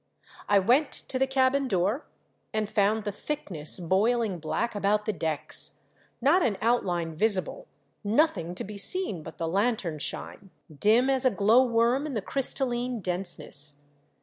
[0.49, 2.07] I went to the cabin door,
[2.55, 5.77] and found the thickness boiling black about the decks,
[6.19, 7.67] not an outline visible,
[8.03, 12.21] nothing to be seen but the lanthorn shine, dim as a glow worm in the
[12.23, 13.83] crystalline denseness.